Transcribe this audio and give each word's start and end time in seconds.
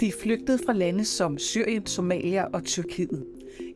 De 0.00 0.08
er 0.08 0.12
flygtet 0.22 0.60
fra 0.66 0.72
lande 0.72 1.04
som 1.04 1.38
Syrien, 1.38 1.86
Somalia 1.86 2.44
og 2.52 2.64
Tyrkiet. 2.64 3.24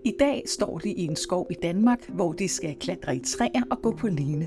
I 0.05 0.13
dag 0.19 0.43
står 0.47 0.79
de 0.79 0.93
i 0.93 1.05
en 1.05 1.17
skov 1.17 1.47
i 1.51 1.55
Danmark, 1.63 2.09
hvor 2.09 2.33
de 2.33 2.49
skal 2.49 2.77
klatre 2.81 3.17
i 3.17 3.19
træer 3.19 3.63
og 3.71 3.83
gå 3.83 3.97
på 3.97 4.09
line. 4.09 4.47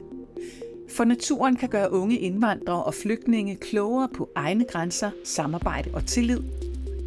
For 0.90 1.04
naturen 1.04 1.56
kan 1.56 1.70
gøre 1.70 1.92
unge 1.92 2.18
indvandrere 2.18 2.84
og 2.84 2.94
flygtninge 2.94 3.56
klogere 3.56 4.10
på 4.16 4.30
egne 4.36 4.66
grænser, 4.66 5.12
samarbejde 5.24 5.90
og 5.94 6.06
tillid. 6.06 6.40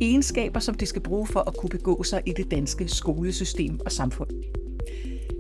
Egenskaber, 0.00 0.60
som 0.60 0.74
de 0.74 0.86
skal 0.86 1.02
bruge 1.02 1.26
for 1.26 1.40
at 1.40 1.56
kunne 1.56 1.70
begå 1.70 2.02
sig 2.02 2.22
i 2.26 2.32
det 2.32 2.50
danske 2.50 2.88
skolesystem 2.88 3.80
og 3.84 3.92
samfund. 3.92 4.30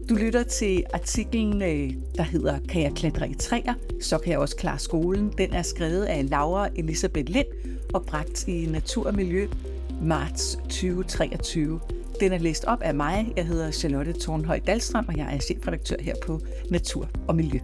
Du 0.08 0.14
lytter 0.14 0.42
til 0.42 0.84
artiklen, 0.94 1.62
øh, 1.62 1.94
der 2.16 2.22
hedder 2.22 2.58
Kan 2.68 2.82
jeg 2.82 2.92
klatre 2.92 3.30
i 3.30 3.34
træer? 3.34 3.74
Så 4.00 4.18
kan 4.18 4.30
jeg 4.30 4.38
også 4.38 4.56
klare 4.56 4.78
skolen. 4.78 5.32
Den 5.38 5.52
er 5.52 5.62
skrevet 5.62 6.04
af 6.04 6.30
Laura 6.30 6.68
Elisabeth 6.76 7.32
Lind 7.32 7.46
og 7.94 8.06
bragt 8.06 8.48
i 8.48 8.66
Natur 8.66 9.06
og 9.06 9.14
Miljø 9.14 9.48
marts 10.02 10.56
2023. 10.56 11.80
Den 12.20 12.32
er 12.32 12.38
læst 12.38 12.64
op 12.64 12.82
af 12.82 12.94
mig. 12.94 13.32
Jeg 13.36 13.46
hedder 13.46 13.70
Charlotte 13.70 14.12
Thornhøj 14.12 14.58
Dalstrøm, 14.58 15.04
og 15.08 15.16
jeg 15.16 15.34
er 15.34 15.38
chefredaktør 15.38 15.96
her 16.00 16.14
på 16.22 16.40
Natur 16.70 17.08
og 17.28 17.36
Miljø. 17.36 17.58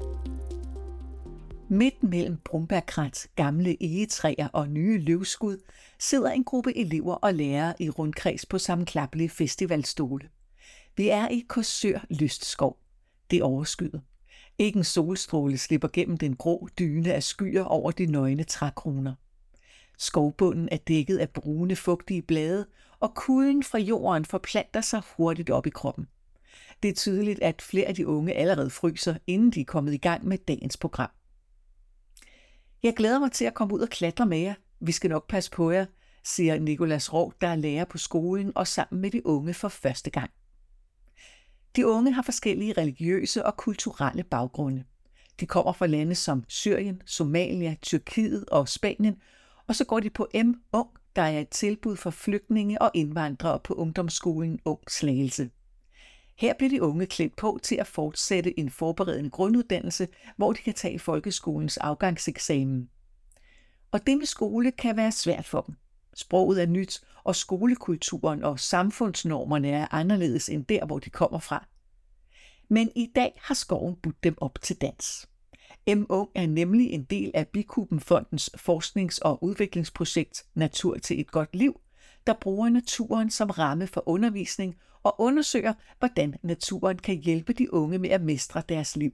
Midt 1.69 2.03
mellem 2.03 2.37
brumbærkrat, 2.45 3.27
gamle 3.37 3.77
egetræer 3.81 4.49
og 4.49 4.69
nye 4.69 4.99
løvskud 4.99 5.59
sidder 5.99 6.31
en 6.31 6.45
gruppe 6.45 6.77
elever 6.79 7.15
og 7.15 7.35
lærere 7.35 7.75
i 7.79 7.91
rundkreds 7.91 8.47
på 8.47 8.59
sammenklappelige 8.59 9.29
festivalstole. 9.29 10.29
Vi 10.97 11.09
er 11.09 11.29
i 11.29 11.45
Korsør 11.49 12.05
Lystskov. 12.11 12.79
Det 13.31 13.43
overskyder. 13.43 13.91
overskyet. 13.91 14.03
Ikke 14.59 14.77
en 14.77 14.85
solstråle 14.85 15.59
slipper 15.59 15.89
gennem 15.93 16.17
den 16.17 16.37
grå 16.37 16.69
dyne 16.79 17.15
af 17.15 17.23
skyer 17.23 17.65
over 17.65 17.91
de 17.91 18.07
nøgne 18.07 18.45
trækroner. 18.45 19.15
Skovbunden 19.99 20.69
er 20.73 20.77
dækket 20.77 21.19
af 21.19 21.31
brune, 21.31 21.77
fugtige 21.77 22.23
blade, 22.23 22.67
og 23.01 23.15
kulden 23.15 23.63
fra 23.63 23.79
jorden 23.79 24.25
forplanter 24.25 24.81
sig 24.81 25.03
hurtigt 25.17 25.51
op 25.51 25.67
i 25.67 25.71
kroppen. 25.71 26.09
Det 26.83 26.89
er 26.89 26.95
tydeligt, 26.95 27.43
at 27.43 27.63
flere 27.63 27.87
af 27.87 27.95
de 27.95 28.07
unge 28.07 28.33
allerede 28.33 28.71
fryser, 28.71 29.17
inden 29.27 29.51
de 29.51 29.61
er 29.61 29.65
kommet 29.65 29.95
i 29.95 29.97
gang 29.97 30.27
med 30.27 30.39
dagens 30.39 30.77
program. 30.77 31.11
Jeg 32.83 32.95
glæder 32.97 33.19
mig 33.19 33.33
til 33.33 33.45
at 33.45 33.55
komme 33.55 33.75
ud 33.75 33.81
og 33.81 33.89
klatre 33.89 34.27
med 34.27 34.39
jer. 34.39 34.55
Vi 34.81 34.93
skal 34.93 35.11
nok 35.11 35.29
passe 35.29 35.51
på 35.51 35.71
jer, 35.71 35.87
siger 36.25 36.59
Nikolas 36.59 37.13
Rå, 37.13 37.33
der 37.41 37.49
er 37.49 37.57
lærer 37.57 37.85
på 37.85 37.99
skolen 37.99 38.53
og 38.55 38.67
sammen 38.67 39.01
med 39.01 39.11
de 39.11 39.27
unge 39.27 39.55
for 39.55 39.69
første 39.69 40.11
gang. 40.11 40.31
De 41.77 41.87
unge 41.87 42.13
har 42.13 42.23
forskellige 42.23 42.73
religiøse 42.73 43.47
og 43.47 43.57
kulturelle 43.57 44.23
baggrunde. 44.23 44.85
De 45.41 45.47
kommer 45.47 45.73
fra 45.73 45.87
lande 45.87 46.15
som 46.15 46.45
Syrien, 46.49 47.03
Somalia, 47.07 47.77
Tyrkiet 47.83 48.45
og 48.49 48.69
Spanien, 48.69 49.17
og 49.67 49.77
så 49.77 49.85
går 49.85 50.01
de 50.01 50.11
på 50.11 50.29
M 50.35 50.53
Ung, 50.73 50.89
der 51.17 51.23
er 51.23 51.41
et 51.41 51.49
tilbud 51.49 51.97
for 51.97 52.11
flygtninge 52.11 52.83
og 52.83 52.91
indvandrere 52.95 53.61
på 53.61 53.75
ungdomsskolen 53.75 54.61
Ung 54.65 54.91
Slagelse. 54.91 55.51
Her 56.37 56.55
bliver 56.55 56.71
de 56.71 56.83
unge 56.83 57.07
klædt 57.07 57.37
på 57.37 57.59
til 57.63 57.75
at 57.75 57.87
fortsætte 57.87 58.59
en 58.59 58.71
forberedende 58.71 59.31
grunduddannelse, 59.31 60.09
hvor 60.37 60.53
de 60.53 60.59
kan 60.59 60.75
tage 60.75 60.99
folkeskolens 60.99 61.77
afgangseksamen. 61.77 62.91
Og 63.91 64.07
det 64.07 64.19
med 64.19 64.27
skole 64.27 64.73
kan 64.73 64.97
være 64.97 65.13
svært 65.13 65.47
for 65.47 65.61
dem. 65.61 65.75
Sproget 66.15 66.63
er 66.63 66.67
nyt, 66.67 67.01
og 67.25 67.37
skolekulturen 67.37 68.43
og 68.43 68.61
samfundsnormerne 68.61 69.69
er 69.69 69.87
anderledes 69.91 70.49
end 70.49 70.65
der, 70.65 70.87
hvor 70.87 70.99
de 70.99 71.11
kommer 71.11 71.39
fra. 71.39 71.67
Men 72.69 72.91
i 72.97 73.13
dag 73.15 73.41
har 73.43 73.55
skoven 73.55 73.97
budt 73.97 74.25
dem 74.25 74.35
op 74.41 74.59
til 74.63 74.77
dans. 74.77 75.29
M. 75.89 76.07
Ung 76.09 76.31
er 76.35 76.47
nemlig 76.47 76.91
en 76.91 77.05
del 77.05 77.31
af 77.35 77.49
Bikubenfondens 77.49 78.51
forsknings- 78.57 79.19
og 79.19 79.45
udviklingsprojekt 79.45 80.47
Natur 80.55 80.99
til 80.99 81.21
et 81.21 81.31
godt 81.31 81.57
liv, 81.57 81.81
der 82.27 82.35
bruger 82.41 82.69
naturen 82.69 83.31
som 83.31 83.51
ramme 83.51 83.87
for 83.87 84.09
undervisning 84.09 84.77
og 85.03 85.21
undersøger, 85.21 85.75
hvordan 85.99 86.35
naturen 86.43 86.99
kan 86.99 87.17
hjælpe 87.17 87.53
de 87.53 87.75
unge 87.75 87.99
med 87.99 88.11
at 88.11 88.23
mestre 88.23 88.63
deres 88.69 88.97
liv. 88.97 89.13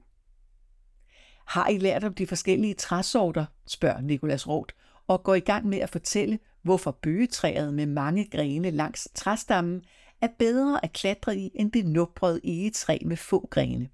Har 1.45 1.69
I 1.69 1.77
lært 1.77 2.03
om 2.03 2.13
de 2.13 2.27
forskellige 2.27 2.73
træsorter, 2.73 3.45
spørger 3.67 4.01
Nikolas 4.01 4.47
Roth, 4.47 4.75
og 5.07 5.23
går 5.23 5.35
i 5.35 5.39
gang 5.39 5.65
med 5.65 5.77
at 5.77 5.89
fortælle, 5.89 6.39
hvorfor 6.61 6.91
bøgetræet 6.91 7.73
med 7.73 7.85
mange 7.85 8.29
grene 8.31 8.71
langs 8.71 9.07
træstammen 9.15 9.81
er 10.21 10.27
bedre 10.39 10.85
at 10.85 10.93
klatre 10.93 11.37
i 11.37 11.51
end 11.55 11.71
det 11.71 11.85
nubrede 11.85 12.39
egetræ 12.43 12.97
med 13.05 13.17
få 13.17 13.47
grene. 13.51 13.89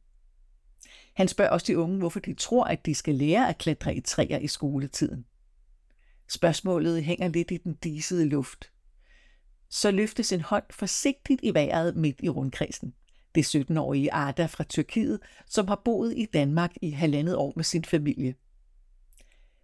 Han 1.19 1.27
spørger 1.27 1.51
også 1.51 1.67
de 1.67 1.77
unge, 1.77 1.97
hvorfor 1.97 2.19
de 2.19 2.33
tror, 2.33 2.63
at 2.63 2.85
de 2.85 2.95
skal 2.95 3.15
lære 3.15 3.49
at 3.49 3.57
klatre 3.57 3.95
i 3.95 4.01
træer 4.01 4.39
i 4.39 4.47
skoletiden. 4.47 5.25
Spørgsmålet 6.29 7.03
hænger 7.03 7.27
lidt 7.27 7.51
i 7.51 7.57
den 7.57 7.73
disede 7.73 8.25
luft. 8.25 8.71
Så 9.69 9.91
løftes 9.91 10.31
en 10.31 10.41
hånd 10.41 10.63
forsigtigt 10.69 11.39
i 11.43 11.53
vejret 11.53 11.95
midt 11.95 12.19
i 12.23 12.29
rundkredsen. 12.29 12.93
Det 13.35 13.55
er 13.55 13.63
17-årige 13.63 14.13
Arda 14.13 14.45
fra 14.45 14.63
Tyrkiet, 14.63 15.19
som 15.45 15.67
har 15.67 15.81
boet 15.85 16.13
i 16.17 16.25
Danmark 16.25 16.73
i 16.81 16.89
halvandet 16.89 17.35
år 17.35 17.53
med 17.55 17.63
sin 17.63 17.85
familie. 17.85 18.35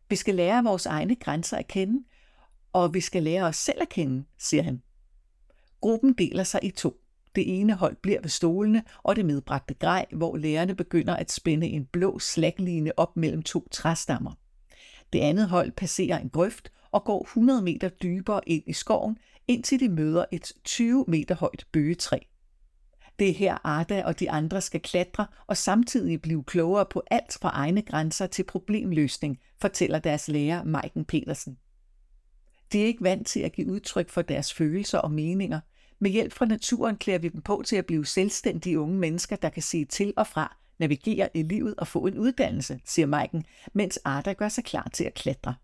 Vi 0.10 0.16
skal 0.16 0.36
lære 0.36 0.64
vores 0.64 0.86
egne 0.86 1.16
grænser 1.16 1.58
at 1.58 1.68
kende, 1.68 2.04
og 2.74 2.94
vi 2.94 3.02
skal 3.02 3.24
lære 3.24 3.44
os 3.44 3.58
selv 3.58 3.82
at 3.82 3.90
kende, 3.90 4.26
siger 4.38 4.64
han. 4.64 4.82
Gruppen 5.82 6.14
deler 6.14 6.44
sig 6.44 6.60
i 6.64 6.72
to. 6.72 7.05
Det 7.36 7.60
ene 7.60 7.74
hold 7.74 7.96
bliver 8.02 8.22
ved 8.22 8.30
stolene 8.30 8.84
og 9.04 9.16
det 9.16 9.26
medbragte 9.26 9.74
grej, 9.74 10.06
hvor 10.12 10.38
lærerne 10.38 10.76
begynder 10.76 11.16
at 11.16 11.32
spænde 11.32 11.68
en 11.68 11.86
blå 11.86 12.20
slagline 12.20 13.00
op 13.00 13.18
mellem 13.18 13.42
to 13.44 13.68
træstammer. 13.72 14.32
Det 15.14 15.20
andet 15.20 15.50
hold 15.50 15.72
passerer 15.72 16.20
en 16.20 16.30
grøft 16.30 16.72
og 16.92 17.04
går 17.04 17.24
100 17.24 17.62
meter 17.62 17.90
dybere 17.90 18.42
ind 18.48 18.64
i 18.68 18.74
skoven, 18.74 19.18
indtil 19.48 19.80
de 19.80 19.90
møder 19.90 20.26
et 20.32 20.52
20 20.64 21.06
meter 21.08 21.36
højt 21.36 21.66
bøgetræ. 21.72 22.20
Det 23.20 23.30
er 23.30 23.34
her 23.34 23.58
Arda 23.64 24.04
og 24.06 24.20
de 24.20 24.32
andre 24.32 24.62
skal 24.62 24.80
klatre 24.80 25.28
og 25.48 25.58
samtidig 25.58 26.22
blive 26.22 26.44
klogere 26.44 26.86
på 26.86 27.04
alt 27.12 27.38
fra 27.42 27.50
egne 27.50 27.82
grænser 27.82 28.28
til 28.28 28.44
problemløsning, 28.44 29.40
fortæller 29.62 30.00
deres 30.00 30.28
lærer 30.28 30.64
Maiken 30.64 31.06
Petersen. 31.06 31.58
De 32.72 32.82
er 32.82 32.86
ikke 32.86 33.04
vant 33.04 33.28
til 33.28 33.40
at 33.40 33.54
give 33.54 33.72
udtryk 33.72 34.10
for 34.10 34.22
deres 34.22 34.54
følelser 34.54 34.98
og 34.98 35.12
meninger. 35.12 35.60
Med 36.00 36.12
hjælp 36.12 36.34
fra 36.34 36.46
naturen 36.46 36.98
klæder 36.98 37.20
vi 37.20 37.30
dem 37.30 37.42
på 37.42 37.64
til 37.66 37.76
at 37.76 37.86
blive 37.86 38.06
selvstændige 38.06 38.80
unge 38.80 38.98
mennesker, 38.98 39.36
der 39.36 39.50
kan 39.50 39.64
se 39.64 39.86
til 39.86 40.14
og 40.18 40.28
fra, 40.28 40.58
navigere 40.80 41.30
i 41.34 41.44
livet 41.44 41.76
og 41.78 41.88
få 41.88 42.06
en 42.06 42.18
uddannelse, 42.18 42.80
siger 42.86 43.06
Maiken, 43.06 43.46
mens 43.74 44.00
Arda 44.06 44.34
gør 44.34 44.50
sig 44.50 44.64
klar 44.64 44.90
til 44.94 45.04
at 45.04 45.14
klatre. 45.14 45.56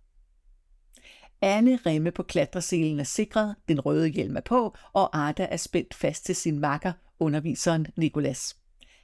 Alle 1.42 1.80
remme 1.86 2.12
på 2.12 2.24
klatreselen 2.24 3.00
er 3.00 3.04
sikret, 3.04 3.56
den 3.68 3.80
røde 3.80 4.08
hjelm 4.08 4.38
er 4.38 4.42
på, 4.42 4.76
og 4.94 5.18
Arda 5.18 5.48
er 5.52 5.58
spændt 5.58 5.94
fast 5.94 6.26
til 6.26 6.36
sin 6.36 6.60
makker, 6.60 6.94
underviseren 7.20 7.88
Nikolas. 7.96 8.58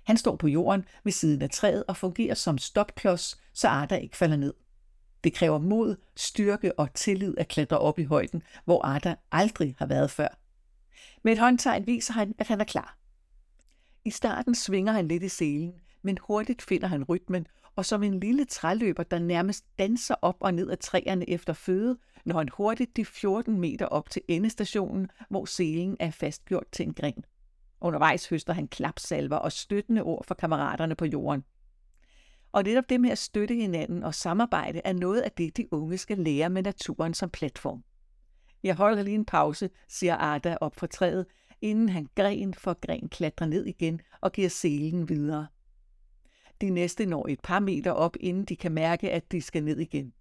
Han 0.03 0.17
står 0.17 0.35
på 0.35 0.47
jorden 0.47 0.85
ved 1.03 1.11
siden 1.11 1.41
af 1.41 1.49
træet 1.49 1.83
og 1.87 1.97
fungerer 1.97 2.35
som 2.35 2.57
stopklods, 2.57 3.37
så 3.53 3.67
Arda 3.67 3.95
ikke 3.95 4.17
falder 4.17 4.37
ned. 4.37 4.53
Det 5.23 5.33
kræver 5.33 5.57
mod, 5.57 5.95
styrke 6.15 6.79
og 6.79 6.93
tillid 6.93 7.37
at 7.37 7.47
klatre 7.47 7.79
op 7.79 7.99
i 7.99 8.03
højden, 8.03 8.43
hvor 8.65 8.85
Arda 8.85 9.15
aldrig 9.31 9.75
har 9.79 9.85
været 9.85 10.11
før. 10.11 10.46
Med 11.23 11.33
et 11.33 11.39
håndtegn 11.39 11.87
viser 11.87 12.13
han, 12.13 12.35
at 12.37 12.47
han 12.47 12.61
er 12.61 12.65
klar. 12.65 12.97
I 14.05 14.09
starten 14.09 14.55
svinger 14.55 14.93
han 14.93 15.07
lidt 15.07 15.23
i 15.23 15.29
selen, 15.29 15.73
men 16.01 16.17
hurtigt 16.21 16.61
finder 16.61 16.87
han 16.87 17.03
rytmen, 17.03 17.47
og 17.75 17.85
som 17.85 18.03
en 18.03 18.19
lille 18.19 18.45
træløber, 18.45 19.03
der 19.03 19.19
nærmest 19.19 19.65
danser 19.79 20.15
op 20.21 20.37
og 20.39 20.53
ned 20.53 20.69
af 20.69 20.77
træerne 20.77 21.29
efter 21.29 21.53
føde, 21.53 21.97
når 22.25 22.37
han 22.37 22.49
hurtigt 22.53 22.97
de 22.97 23.05
14 23.05 23.59
meter 23.59 23.85
op 23.85 24.09
til 24.09 24.21
endestationen, 24.27 25.07
hvor 25.29 25.45
selen 25.45 25.97
er 25.99 26.11
fastgjort 26.11 26.67
til 26.71 26.87
en 26.87 26.93
gren. 26.93 27.23
Undervejs 27.81 28.29
høster 28.29 28.53
han 28.53 28.67
klapsalver 28.67 29.35
og 29.35 29.51
støttende 29.51 30.03
ord 30.03 30.25
for 30.25 30.35
kammeraterne 30.35 30.95
på 30.95 31.05
jorden. 31.05 31.43
Og 32.51 32.63
netop 32.63 32.89
det 32.89 33.01
med 33.01 33.09
at 33.09 33.17
støtte 33.17 33.55
hinanden 33.55 34.03
og 34.03 34.15
samarbejde 34.15 34.81
er 34.85 34.93
noget 34.93 35.21
af 35.21 35.31
det, 35.31 35.57
de 35.57 35.73
unge 35.73 35.97
skal 35.97 36.17
lære 36.17 36.49
med 36.49 36.63
naturen 36.63 37.13
som 37.13 37.29
platform. 37.29 37.83
Jeg 38.63 38.75
holder 38.75 39.03
lige 39.03 39.15
en 39.15 39.25
pause, 39.25 39.69
siger 39.87 40.15
Arda 40.15 40.57
op 40.61 40.75
fra 40.75 40.87
træet, 40.87 41.25
inden 41.61 41.89
han 41.89 42.07
gren 42.15 42.53
for 42.53 42.73
gren 42.87 43.09
klatrer 43.09 43.47
ned 43.47 43.65
igen 43.65 44.01
og 44.21 44.31
giver 44.31 44.49
selen 44.49 45.09
videre. 45.09 45.47
De 46.61 46.69
næste 46.69 47.05
når 47.05 47.27
et 47.27 47.39
par 47.43 47.59
meter 47.59 47.91
op, 47.91 48.17
inden 48.19 48.45
de 48.45 48.55
kan 48.55 48.71
mærke, 48.71 49.11
at 49.11 49.31
de 49.31 49.41
skal 49.41 49.63
ned 49.63 49.79
igen. 49.79 50.13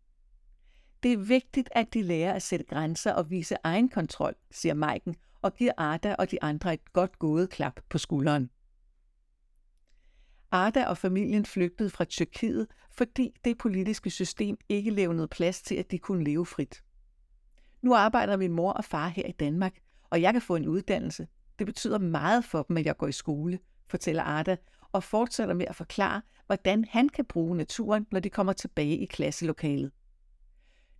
Det 1.02 1.12
er 1.12 1.16
vigtigt, 1.16 1.68
at 1.72 1.94
de 1.94 2.02
lærer 2.02 2.32
at 2.32 2.42
sætte 2.42 2.64
grænser 2.64 3.12
og 3.12 3.30
vise 3.30 3.56
egen 3.64 3.88
kontrol, 3.88 4.34
siger 4.50 4.74
Maiken 4.74 5.16
og 5.42 5.54
giver 5.54 5.72
Arda 5.76 6.14
og 6.18 6.30
de 6.30 6.42
andre 6.42 6.74
et 6.74 6.92
godt 6.92 7.18
gået 7.18 7.50
klap 7.50 7.80
på 7.88 7.98
skulderen. 7.98 8.50
Arda 10.50 10.86
og 10.86 10.98
familien 10.98 11.44
flygtede 11.44 11.90
fra 11.90 12.04
Tyrkiet, 12.04 12.66
fordi 12.90 13.34
det 13.44 13.58
politiske 13.58 14.10
system 14.10 14.56
ikke 14.68 14.90
levnede 14.90 15.28
plads 15.28 15.62
til, 15.62 15.74
at 15.74 15.90
de 15.90 15.98
kunne 15.98 16.24
leve 16.24 16.46
frit. 16.46 16.82
Nu 17.86 17.94
arbejder 17.94 18.36
min 18.36 18.52
mor 18.52 18.72
og 18.72 18.84
far 18.84 19.08
her 19.08 19.26
i 19.26 19.32
Danmark, 19.32 19.78
og 20.10 20.22
jeg 20.22 20.32
kan 20.32 20.42
få 20.42 20.56
en 20.56 20.68
uddannelse. 20.68 21.28
Det 21.58 21.66
betyder 21.66 21.98
meget 21.98 22.44
for 22.44 22.62
dem, 22.62 22.76
at 22.76 22.86
jeg 22.86 22.96
går 22.96 23.06
i 23.06 23.12
skole, 23.12 23.58
fortæller 23.88 24.22
Arda, 24.22 24.56
og 24.92 25.02
fortsætter 25.02 25.54
med 25.54 25.66
at 25.66 25.76
forklare, 25.76 26.22
hvordan 26.46 26.84
han 26.90 27.08
kan 27.08 27.24
bruge 27.24 27.56
naturen, 27.56 28.06
når 28.12 28.20
de 28.20 28.30
kommer 28.30 28.52
tilbage 28.52 28.96
i 28.96 29.04
klasselokalet. 29.04 29.92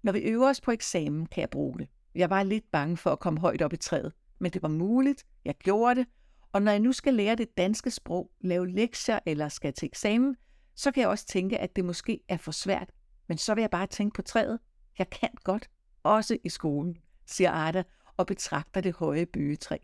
Når 0.03 0.13
vi 0.13 0.19
øver 0.19 0.49
os 0.49 0.61
på 0.61 0.71
eksamen, 0.71 1.27
kan 1.27 1.41
jeg 1.41 1.51
bruge 1.51 1.79
det. 1.79 1.89
Jeg 2.15 2.31
var 2.31 2.43
lidt 2.43 2.71
bange 2.73 2.97
for 2.97 3.11
at 3.11 3.21
komme 3.21 3.41
højt 3.41 3.63
op 3.63 3.73
i 3.73 3.77
træet, 3.77 4.13
men 4.39 4.53
det 4.53 4.63
var 4.63 4.69
muligt, 4.69 5.27
jeg 5.45 5.55
gjorde 5.55 6.01
det, 6.01 6.09
og 6.53 6.63
når 6.63 6.73
jeg 6.73 6.81
nu 6.81 6.93
skal 6.93 7.15
lære 7.15 7.35
det 7.35 7.57
danske 7.57 7.91
sprog, 7.91 8.31
lave 8.41 8.69
lektier 8.69 9.19
eller 9.27 9.49
skal 9.49 9.73
til 9.73 9.87
eksamen, 9.87 10.37
så 10.75 10.93
kan 10.93 11.01
jeg 11.01 11.09
også 11.09 11.27
tænke, 11.27 11.59
at 11.59 11.77
det 11.77 11.85
måske 11.85 12.21
er 12.29 12.37
for 12.37 12.53
svært. 12.53 12.93
Men 13.29 13.39
så 13.39 13.55
vil 13.55 13.61
jeg 13.61 13.71
bare 13.71 13.87
tænke 13.87 14.15
på 14.15 14.23
træet. 14.23 14.59
Jeg 14.99 15.11
kan 15.11 15.31
godt, 15.45 15.69
også 16.07 16.39
i 16.45 16.49
skolen, 16.49 16.97
siger 17.27 17.51
Arda 17.51 17.83
og 18.17 18.27
betragter 18.27 18.81
det 18.81 18.95
høje 18.95 19.27
bøgetræ. 19.27 19.77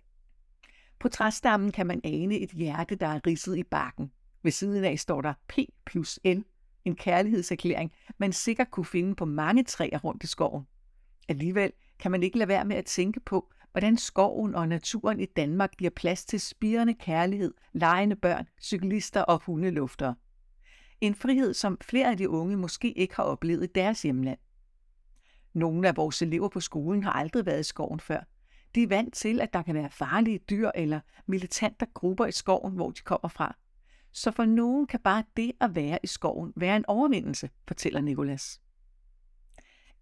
På 0.99 1.09
træstammen 1.09 1.73
kan 1.73 1.87
man 1.87 2.01
ane 2.05 2.39
et 2.39 2.51
hjerte, 2.51 2.95
der 2.95 3.07
er 3.07 3.27
ridset 3.27 3.57
i 3.57 3.63
bakken. 3.63 4.13
Ved 4.43 4.53
siden 4.53 4.85
af 4.85 4.99
står 4.99 5.21
der 5.21 5.35
P 5.49 5.59
plus 5.87 6.21
L, 6.25 6.39
en 6.85 6.97
kærlighedserklæring, 6.97 7.93
man 8.19 8.33
sikkert 8.33 8.71
kunne 8.71 8.87
finde 8.87 9.15
på 9.15 9.25
mange 9.25 9.65
træer 9.65 9.99
rundt 9.99 10.25
i 10.25 10.27
skoven. 10.27 10.67
Alligevel 11.29 11.73
kan 11.99 12.11
man 12.11 12.23
ikke 12.23 12.39
lade 12.39 12.49
være 12.49 12.65
med 12.65 12.77
at 12.77 12.85
tænke 12.85 13.21
på, 13.21 13.53
hvordan 13.73 13.97
skoven 13.97 14.55
og 14.55 14.69
naturen 14.69 15.21
i 15.21 15.27
Danmark 15.27 15.77
giver 15.77 15.91
plads 15.91 16.25
til 16.25 16.41
spirende 16.41 16.95
kærlighed, 16.95 17.55
legende 17.73 18.17
børn, 18.17 18.49
cyklister 18.63 19.23
og 19.23 19.43
hundeluftere. 19.47 20.15
En 21.01 21.15
frihed, 21.15 21.55
som 21.55 21.79
flere 21.83 22.11
af 22.11 22.17
de 22.17 22.29
unge 22.29 22.57
måske 22.57 22.93
ikke 22.93 23.17
har 23.17 23.23
oplevet 23.23 23.65
i 23.65 23.73
deres 23.75 24.03
hjemland. 24.03 24.39
Nogle 25.55 25.89
af 25.89 25.97
vores 25.97 26.23
elever 26.23 26.49
på 26.49 26.61
skolen 26.61 27.03
har 27.03 27.13
aldrig 27.13 27.47
været 27.47 27.61
i 27.61 27.63
skoven 27.63 28.01
før. 28.01 28.21
De 28.75 28.83
er 28.83 28.89
vant 28.89 29.15
til, 29.15 29.41
at 29.41 29.53
der 29.53 29.63
kan 29.63 29.75
være 29.75 29.91
farlige 29.91 30.39
dyr 30.39 30.71
eller 30.75 31.01
militante 31.27 31.87
grupper 31.95 32.27
i 32.27 32.33
skoven, 32.33 32.75
hvor 32.75 32.91
de 32.91 33.01
kommer 33.01 33.29
fra. 33.29 33.57
Så 34.13 34.31
for 34.31 34.45
nogen 34.45 34.87
kan 34.87 35.01
bare 35.01 35.25
det 35.37 35.53
at 35.61 35.75
være 35.75 35.99
i 36.03 36.07
skoven 36.07 36.53
være 36.57 36.77
en 36.77 36.87
overvindelse, 36.89 37.51
fortæller 37.69 38.01
Nikolas. 38.01 38.61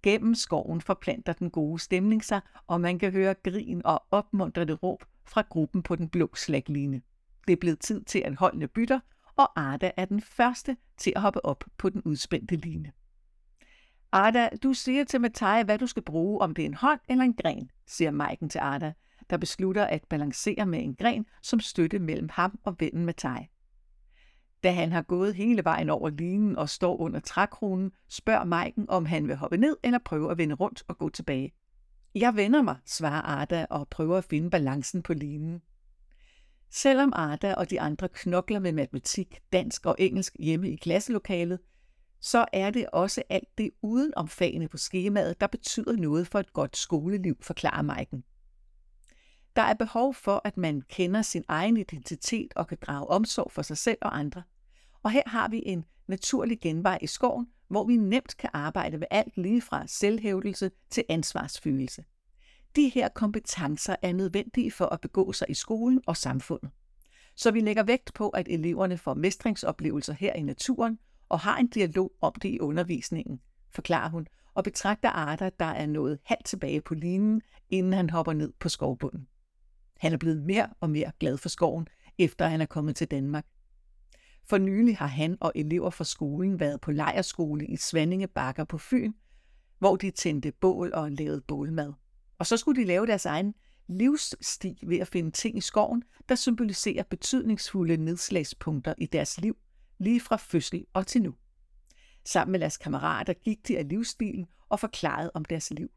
Gennem 0.03 0.35
skoven 0.35 0.81
forplanter 0.81 1.33
den 1.33 1.51
gode 1.51 1.79
stemning 1.79 2.25
sig, 2.25 2.41
og 2.67 2.81
man 2.81 2.99
kan 2.99 3.13
høre 3.13 3.35
grin 3.35 3.83
og 3.85 4.03
opmuntrende 4.11 4.75
råb 4.75 5.05
fra 5.27 5.43
gruppen 5.51 5.83
på 5.83 5.97
den 5.97 6.09
blå 6.09 6.31
slagline. 6.35 7.03
Det 7.47 7.53
er 7.53 7.61
blevet 7.61 7.81
tid 7.81 8.05
til, 8.05 8.19
at 8.19 8.35
holdene 8.35 8.69
bytter, 8.69 9.01
og 9.37 9.61
Arda 9.61 9.91
er 9.97 10.05
den 10.05 10.21
første 10.21 10.77
til 10.97 11.13
at 11.17 11.23
hoppe 11.23 11.45
op 11.45 11.65
på 11.79 11.89
den 11.89 12.03
udspændte 12.03 12.57
line. 12.57 12.93
Arda, 14.13 14.49
du 14.63 14.73
siger 14.73 15.05
til 15.05 15.21
Mathaj, 15.21 15.63
hvad 15.63 15.79
du 15.79 15.87
skal 15.87 16.03
bruge, 16.03 16.41
om 16.41 16.55
det 16.55 16.63
er 16.63 16.67
en 16.67 16.75
hånd 16.75 17.01
eller 17.09 17.25
en 17.25 17.35
gren, 17.35 17.71
siger 17.87 18.11
Maiken 18.11 18.49
til 18.49 18.59
Arda, 18.59 18.93
der 19.31 19.37
beslutter 19.37 19.85
at 19.85 20.05
balancere 20.09 20.67
med 20.67 20.83
en 20.83 20.95
gren 20.95 21.27
som 21.43 21.61
støtte 21.61 21.99
mellem 21.99 22.29
ham 22.33 22.59
og 22.65 22.77
vennen 22.79 23.07
Mathaj. 23.07 23.47
Da 24.63 24.73
han 24.73 24.93
har 24.93 25.03
gået 25.03 25.35
hele 25.35 25.65
vejen 25.65 25.91
over 25.91 26.11
linen 26.11 26.57
og 26.57 26.69
står 26.69 26.97
under 27.01 27.21
trækronen, 27.21 27.93
spørger 28.09 28.45
Maiken, 28.45 28.91
om 28.91 29.07
han 29.07 29.29
vil 29.29 29.37
hoppe 29.37 29.57
ned 29.57 29.77
eller 29.83 29.99
prøve 29.99 30.31
at 30.31 30.39
vende 30.39 30.55
rundt 30.55 30.83
og 30.89 30.99
gå 30.99 31.09
tilbage. 31.09 31.53
Jeg 32.15 32.37
vender 32.37 32.63
mig, 32.63 32.77
svarer 32.87 33.23
Arda 33.23 33.67
og 33.71 33.89
prøver 33.89 34.19
at 34.19 34.25
finde 34.25 34.51
balancen 34.51 35.03
på 35.03 35.15
linen. 35.15 35.63
Selvom 36.71 37.13
Arda 37.17 37.55
og 37.55 37.71
de 37.71 37.81
andre 37.81 38.09
knokler 38.09 38.59
med 38.59 38.73
matematik, 38.73 39.39
dansk 39.53 39.87
og 39.87 39.97
engelsk 39.99 40.37
hjemme 40.39 40.71
i 40.71 40.77
klasselokalet, 40.77 41.59
så 42.21 42.47
er 42.53 42.71
det 42.71 42.87
også 42.93 43.23
alt 43.29 43.59
det 43.59 43.71
uden 43.83 44.13
om 44.17 44.29
fagene 44.29 44.69
på 44.69 44.77
skemaet, 44.77 45.41
der 45.41 45.47
betyder 45.47 45.97
noget 45.97 46.27
for 46.27 46.39
et 46.39 46.53
godt 46.53 46.77
skoleliv, 46.77 47.37
forklarer 47.43 47.83
Maiken. 47.83 48.25
Der 49.57 49.63
er 49.63 49.75
behov 49.75 50.15
for, 50.15 50.41
at 50.45 50.57
man 50.57 50.83
kender 50.89 51.23
sin 51.23 51.45
egen 51.49 51.77
identitet 51.77 52.53
og 52.57 52.67
kan 52.67 52.79
drage 52.83 53.07
omsorg 53.07 53.53
for 53.53 53.63
sig 53.63 53.77
selv 53.77 53.99
og 54.03 54.19
andre. 54.19 54.43
Og 55.03 55.11
her 55.11 55.23
har 55.27 55.49
vi 55.49 55.63
en 55.67 55.85
naturlig 56.07 56.61
genvej 56.61 56.99
i 57.03 57.07
skoven, 57.07 57.47
hvor 57.69 57.85
vi 57.85 57.97
nemt 57.97 58.37
kan 58.37 58.51
arbejde 58.53 58.99
med 58.99 59.07
alt 59.11 59.37
lige 59.37 59.63
fra 59.63 59.87
selvhævdelse 59.87 60.71
til 60.91 61.05
ansvarsfølelse. 61.09 62.05
De 62.77 62.89
her 62.89 63.09
kompetencer 63.09 63.97
er 64.03 64.13
nødvendige 64.13 64.71
for 64.71 64.87
at 64.87 65.01
begå 65.01 65.33
sig 65.33 65.51
i 65.51 65.55
skolen 65.55 66.01
og 66.07 66.17
samfundet. 66.17 66.71
Så 67.37 67.51
vi 67.51 67.61
lægger 67.61 67.83
vægt 67.83 68.15
på, 68.15 68.29
at 68.29 68.49
eleverne 68.49 68.99
får 68.99 69.15
mestringsoplevelser 69.15 70.13
her 70.13 70.33
i 70.33 70.43
naturen 70.43 70.99
og 71.31 71.41
har 71.41 71.59
en 71.59 71.69
dialog 71.69 72.13
om 72.21 72.33
det 72.43 72.49
i 72.49 72.61
undervisningen, 72.61 73.41
forklarer 73.71 74.11
hun, 74.11 74.27
og 74.55 74.65
betragter 74.65 75.09
arter, 75.09 75.51
der 75.51 75.65
er 75.65 75.87
nået 75.87 76.19
halvt 76.25 76.45
tilbage 76.45 76.81
på 76.81 76.95
linen, 76.95 77.43
inden 77.69 77.93
han 77.93 78.11
hopper 78.11 78.33
ned 78.33 78.53
på 78.61 78.69
skovbunden. 78.69 79.27
Han 80.01 80.13
er 80.13 80.17
blevet 80.17 80.43
mere 80.43 80.69
og 80.81 80.91
mere 80.91 81.13
glad 81.21 81.39
for 81.39 81.49
skoven, 81.49 81.87
efter 82.19 82.47
han 82.47 82.61
er 82.61 82.67
kommet 82.67 82.97
til 82.97 83.07
Danmark. 83.07 83.47
For 84.49 84.59
nylig 84.59 84.97
har 84.97 85.07
han 85.07 85.37
og 85.41 85.53
elever 85.55 85.91
fra 85.91 86.05
skolen 86.05 86.61
været 86.61 86.81
på 86.81 86.91
lejerskole 86.91 87.67
i 87.67 87.77
Svanninge 87.77 88.27
Bakker 88.27 88.65
på 88.65 88.79
Fyn, 88.79 89.13
hvor 89.79 89.97
de 89.97 90.11
tændte 90.11 90.53
bål 90.53 90.93
og 90.95 91.11
lavede 91.11 91.41
bålmad. 91.41 91.93
Og 92.39 92.47
så 92.47 92.57
skulle 92.57 92.81
de 92.83 92.87
lave 92.87 93.07
deres 93.07 93.27
egen 93.27 93.55
livssti 93.87 94.83
ved 94.87 94.99
at 94.99 95.09
finde 95.09 95.31
ting 95.31 95.59
i 95.59 95.61
skoven, 95.61 96.03
der 96.29 96.35
symboliserer 96.35 97.03
betydningsfulde 97.03 97.97
nedslagspunkter 97.97 98.95
i 98.99 99.07
deres 99.07 99.41
liv, 99.41 99.57
lige 100.01 100.21
fra 100.21 100.37
fødsel 100.37 100.85
og 100.93 101.07
til 101.07 101.23
nu. 101.23 101.35
Sammen 102.25 102.53
med 102.53 102.61
deres 102.61 102.77
kammerater 102.77 103.33
gik 103.33 103.69
de 103.69 103.79
af 103.79 103.89
livsstilen 103.89 104.47
og 104.69 104.81
forklarede 104.81 105.31
om 105.35 105.45
deres 105.45 105.71
liv. 105.71 105.91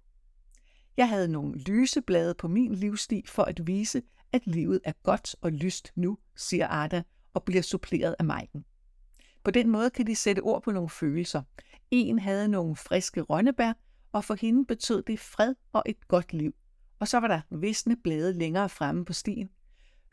Jeg 0.98 1.10
havde 1.10 1.28
nogle 1.28 1.60
lyseblade 1.60 2.36
på 2.36 2.48
min 2.48 2.76
livsstil 2.76 3.28
for 3.28 3.44
at 3.44 3.68
vise, 3.68 4.02
at 4.32 4.42
livet 4.48 4.80
er 4.84 4.94
godt 5.04 5.36
og 5.42 5.52
lyst 5.52 5.92
nu, 5.96 6.18
siger 6.36 6.68
Arda 6.68 7.04
og 7.34 7.44
bliver 7.44 7.62
suppleret 7.62 8.16
af 8.20 8.26
Maiken. 8.26 8.66
På 9.44 9.52
den 9.52 9.70
måde 9.70 9.90
kan 9.90 10.08
de 10.08 10.16
sætte 10.16 10.40
ord 10.40 10.64
på 10.64 10.72
nogle 10.72 10.90
følelser. 10.90 11.42
En 11.92 12.20
havde 12.20 12.48
nogle 12.48 12.76
friske 12.76 13.22
rønnebær, 13.22 13.74
og 14.12 14.24
for 14.24 14.34
hende 14.34 14.66
betød 14.66 15.04
det 15.04 15.20
fred 15.20 15.56
og 15.72 15.84
et 15.86 16.08
godt 16.08 16.34
liv. 16.34 16.54
Og 17.00 17.08
så 17.08 17.20
var 17.20 17.28
der 17.28 17.42
visne 17.50 17.98
blade 18.04 18.34
længere 18.34 18.70
fremme 18.70 19.06
på 19.06 19.14
stien, 19.14 19.50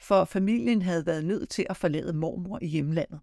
for 0.00 0.24
familien 0.24 0.82
havde 0.82 1.06
været 1.06 1.24
nødt 1.24 1.48
til 1.48 1.66
at 1.70 1.76
forlade 1.76 2.12
mormor 2.12 2.58
i 2.62 2.66
hjemlandet. 2.66 3.20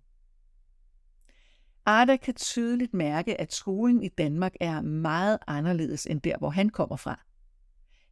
Arda 1.88 2.18
kan 2.18 2.34
tydeligt 2.34 2.94
mærke, 2.94 3.42
at 3.42 3.54
skolen 3.54 4.04
i 4.04 4.07
Danmark 4.07 4.54
er 4.60 4.81
meget 4.81 5.38
anderledes 5.48 6.06
end 6.06 6.22
der, 6.22 6.38
hvor 6.38 6.50
han 6.50 6.69
kommer 6.69 6.95
fra. 6.95 7.22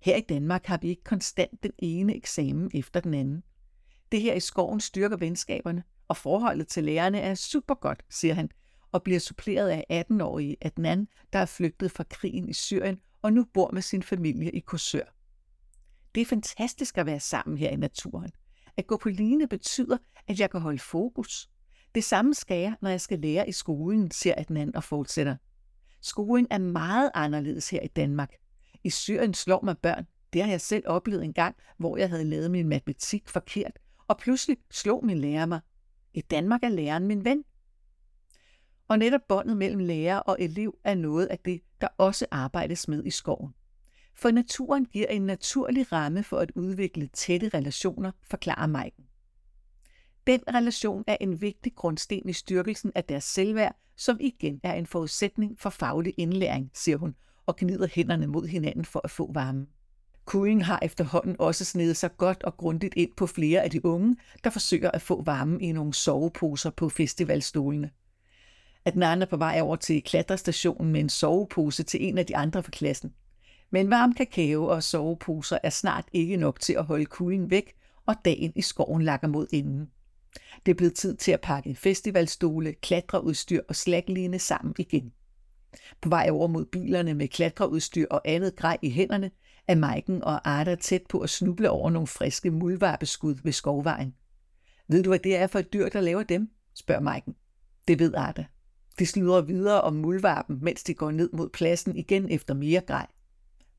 Her 0.01 0.15
i 0.15 0.21
Danmark 0.29 0.65
har 0.65 0.77
vi 0.77 0.87
ikke 0.87 1.03
konstant 1.03 1.63
den 1.63 1.71
ene 1.77 2.15
eksamen 2.15 2.71
efter 2.73 2.99
den 2.99 3.13
anden. 3.13 3.43
Det 4.11 4.21
her 4.21 4.33
i 4.33 4.39
skoven 4.39 4.79
styrker 4.79 5.17
venskaberne, 5.17 5.83
og 6.07 6.17
forholdet 6.17 6.67
til 6.67 6.83
lærerne 6.83 7.19
er 7.19 7.35
super 7.35 7.73
godt, 7.73 8.03
siger 8.09 8.33
han, 8.33 8.49
og 8.91 9.03
bliver 9.03 9.19
suppleret 9.19 9.69
af 9.69 10.05
18-årige 10.11 10.57
Adnan, 10.61 11.07
der 11.33 11.39
er 11.39 11.45
flygtet 11.45 11.91
fra 11.91 12.03
krigen 12.03 12.49
i 12.49 12.53
Syrien 12.53 12.99
og 13.21 13.33
nu 13.33 13.45
bor 13.53 13.71
med 13.71 13.81
sin 13.81 14.03
familie 14.03 14.51
i 14.51 14.59
Korsør. 14.59 15.15
Det 16.15 16.21
er 16.21 16.25
fantastisk 16.25 16.97
at 16.97 17.05
være 17.05 17.19
sammen 17.19 17.57
her 17.57 17.69
i 17.69 17.75
naturen. 17.75 18.31
At 18.77 18.87
gå 18.87 18.97
på 18.97 19.09
line 19.09 19.47
betyder, 19.47 19.97
at 20.27 20.39
jeg 20.39 20.51
kan 20.51 20.61
holde 20.61 20.79
fokus. 20.79 21.49
Det 21.95 22.03
samme 22.03 22.33
skal 22.33 22.57
jeg, 22.61 22.75
når 22.81 22.89
jeg 22.89 23.01
skal 23.01 23.19
lære 23.19 23.49
i 23.49 23.51
skolen, 23.51 24.11
siger 24.11 24.33
Adnan 24.37 24.75
og 24.75 24.83
fortsætter. 24.83 25.35
Skolen 26.01 26.47
er 26.51 26.57
meget 26.57 27.11
anderledes 27.13 27.69
her 27.69 27.81
i 27.81 27.87
Danmark. 27.87 28.33
I 28.83 28.89
Syrien 28.89 29.33
slår 29.33 29.61
man 29.63 29.75
børn. 29.75 30.07
Det 30.33 30.43
har 30.43 30.49
jeg 30.49 30.61
selv 30.61 30.83
oplevet 30.87 31.23
en 31.23 31.33
gang, 31.33 31.55
hvor 31.77 31.97
jeg 31.97 32.09
havde 32.09 32.23
lavet 32.23 32.51
min 32.51 32.67
matematik 32.67 33.29
forkert, 33.29 33.79
og 34.07 34.17
pludselig 34.17 34.57
slog 34.71 35.05
min 35.05 35.17
lærer 35.17 35.45
mig. 35.45 35.59
I 36.13 36.21
Danmark 36.21 36.63
er 36.63 36.69
læreren 36.69 37.07
min 37.07 37.25
ven. 37.25 37.43
Og 38.87 38.99
netop 38.99 39.21
båndet 39.27 39.57
mellem 39.57 39.79
lærer 39.79 40.17
og 40.19 40.37
elev 40.39 40.77
er 40.83 40.95
noget 40.95 41.25
af 41.25 41.39
det, 41.39 41.61
der 41.81 41.87
også 41.97 42.25
arbejdes 42.31 42.87
med 42.87 43.05
i 43.05 43.11
skoven. 43.11 43.53
For 44.15 44.31
naturen 44.31 44.85
giver 44.85 45.07
en 45.07 45.21
naturlig 45.21 45.91
ramme 45.91 46.23
for 46.23 46.37
at 46.37 46.51
udvikle 46.55 47.07
tætte 47.07 47.49
relationer, 47.49 48.11
forklarer 48.23 48.67
Maiken. 48.67 49.05
Den 50.27 50.41
relation 50.53 51.03
er 51.07 51.17
en 51.21 51.41
vigtig 51.41 51.75
grundsten 51.75 52.29
i 52.29 52.33
styrkelsen 52.33 52.91
af 52.95 53.03
deres 53.03 53.23
selvværd, 53.23 53.75
som 53.97 54.17
igen 54.19 54.59
er 54.63 54.73
en 54.73 54.85
forudsætning 54.85 55.59
for 55.59 55.69
faglig 55.69 56.13
indlæring, 56.17 56.71
siger 56.73 56.97
hun, 56.97 57.15
og 57.45 57.55
gnider 57.57 57.87
hænderne 57.87 58.27
mod 58.27 58.47
hinanden 58.47 58.85
for 58.85 59.01
at 59.03 59.11
få 59.11 59.31
varme. 59.33 59.67
Kuing 60.25 60.65
har 60.65 60.79
efterhånden 60.81 61.35
også 61.39 61.65
snedet 61.65 61.97
sig 61.97 62.17
godt 62.17 62.43
og 62.43 62.57
grundigt 62.57 62.93
ind 62.97 63.11
på 63.17 63.27
flere 63.27 63.61
af 63.61 63.69
de 63.69 63.85
unge, 63.85 64.17
der 64.43 64.49
forsøger 64.49 64.91
at 64.91 65.01
få 65.01 65.23
varme 65.23 65.61
i 65.61 65.71
nogle 65.71 65.93
soveposer 65.93 66.69
på 66.69 66.89
festivalstolene. 66.89 67.89
At 68.85 68.95
Nana 68.95 69.25
er 69.25 69.29
på 69.29 69.37
vej 69.37 69.59
over 69.61 69.75
til 69.75 70.03
klatrestationen 70.03 70.91
med 70.91 70.99
en 70.99 71.09
sovepose 71.09 71.83
til 71.83 72.03
en 72.03 72.17
af 72.17 72.25
de 72.25 72.37
andre 72.37 72.63
fra 72.63 72.71
klassen. 72.71 73.13
Men 73.69 73.89
varm 73.89 74.13
kakao 74.13 74.65
og 74.65 74.83
soveposer 74.83 75.57
er 75.63 75.69
snart 75.69 76.05
ikke 76.13 76.37
nok 76.37 76.59
til 76.59 76.73
at 76.73 76.85
holde 76.85 77.05
Kuing 77.05 77.49
væk, 77.49 77.73
og 78.05 78.15
dagen 78.25 78.53
i 78.55 78.61
skoven 78.61 79.01
lakker 79.01 79.27
mod 79.27 79.47
enden. 79.53 79.89
Det 80.65 80.71
er 80.71 80.75
blevet 80.75 80.93
tid 80.93 81.15
til 81.15 81.31
at 81.31 81.41
pakke 81.41 81.75
festivalstole, 81.75 82.73
klatreudstyr 82.73 83.61
og 83.69 83.75
slagline 83.75 84.39
sammen 84.39 84.75
igen. 84.77 85.13
På 86.01 86.09
vej 86.09 86.29
over 86.31 86.47
mod 86.47 86.65
bilerne 86.65 87.13
med 87.13 87.27
klatreudstyr 87.27 88.05
og 88.09 88.21
andet 88.25 88.55
grej 88.55 88.77
i 88.81 88.89
hænderne, 88.89 89.31
er 89.67 89.75
Maiken 89.75 90.23
og 90.23 90.49
Arda 90.49 90.75
tæt 90.75 91.01
på 91.09 91.19
at 91.19 91.29
snuble 91.29 91.69
over 91.69 91.89
nogle 91.89 92.07
friske 92.07 92.51
muldvarpeskud 92.51 93.35
ved 93.43 93.51
skovvejen. 93.51 94.15
Ved 94.87 95.03
du, 95.03 95.09
hvad 95.09 95.19
det 95.19 95.35
er 95.35 95.47
for 95.47 95.59
et 95.59 95.73
dyr, 95.73 95.89
der 95.89 96.01
laver 96.01 96.23
dem? 96.23 96.49
spørger 96.73 97.01
Maiken. 97.01 97.35
Det 97.87 97.99
ved 97.99 98.15
Arda. 98.15 98.45
De 98.99 99.05
sludrer 99.05 99.41
videre 99.41 99.81
om 99.81 99.93
muldvarpen, 99.93 100.59
mens 100.61 100.83
de 100.83 100.93
går 100.93 101.11
ned 101.11 101.29
mod 101.33 101.49
pladsen 101.49 101.95
igen 101.95 102.29
efter 102.29 102.53
mere 102.53 102.81
grej. 102.81 103.07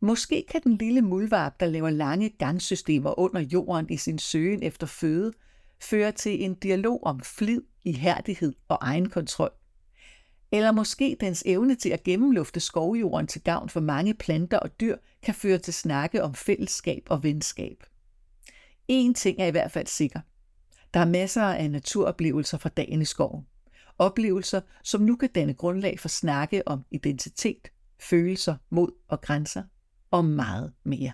Måske 0.00 0.44
kan 0.50 0.60
den 0.64 0.76
lille 0.76 1.02
muldvarp, 1.02 1.60
der 1.60 1.66
laver 1.66 1.90
lange 1.90 2.28
gangsystemer 2.28 3.18
under 3.18 3.40
jorden 3.40 3.86
i 3.90 3.96
sin 3.96 4.18
søgen 4.18 4.62
efter 4.62 4.86
føde, 4.86 5.32
fører 5.80 6.10
til 6.10 6.44
en 6.44 6.54
dialog 6.54 7.04
om 7.04 7.20
flid, 7.20 7.62
ihærdighed 7.84 8.52
og 8.68 8.78
egenkontrol. 8.80 9.50
Eller 10.52 10.72
måske 10.72 11.16
dens 11.20 11.42
evne 11.46 11.74
til 11.74 11.88
at 11.88 12.02
gennemlufte 12.02 12.60
skovjorden 12.60 13.26
til 13.26 13.42
gavn 13.42 13.68
for 13.68 13.80
mange 13.80 14.14
planter 14.14 14.58
og 14.58 14.80
dyr 14.80 14.96
kan 15.22 15.34
føre 15.34 15.58
til 15.58 15.74
snakke 15.74 16.22
om 16.22 16.34
fællesskab 16.34 17.02
og 17.10 17.22
venskab. 17.22 17.84
En 18.88 19.14
ting 19.14 19.40
er 19.40 19.46
i 19.46 19.50
hvert 19.50 19.72
fald 19.72 19.86
sikker. 19.86 20.20
Der 20.94 21.00
er 21.00 21.04
masser 21.04 21.42
af 21.42 21.70
naturoplevelser 21.70 22.58
fra 22.58 22.68
dagen 22.68 23.02
i 23.02 23.04
skoven. 23.04 23.46
Oplevelser, 23.98 24.60
som 24.82 25.00
nu 25.00 25.16
kan 25.16 25.28
danne 25.34 25.54
grundlag 25.54 26.00
for 26.00 26.08
snakke 26.08 26.68
om 26.68 26.84
identitet, 26.90 27.68
følelser, 28.00 28.56
mod 28.70 28.90
og 29.08 29.20
grænser 29.20 29.62
og 30.10 30.24
meget 30.24 30.72
mere. 30.84 31.12